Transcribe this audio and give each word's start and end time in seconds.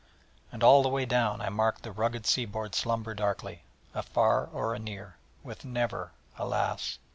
And 0.51 0.63
all 0.63 0.81
the 0.81 0.89
way 0.89 1.05
down 1.05 1.41
I 1.41 1.49
marked 1.49 1.83
the 1.83 1.91
rugged 1.91 2.25
sea 2.25 2.45
board 2.45 2.73
slumber 2.73 3.13
darkling, 3.13 3.59
afar 3.93 4.47
or 4.51 4.75
near, 4.79 5.17
with 5.43 5.63
never, 5.63 6.11
alas! 6.39 6.97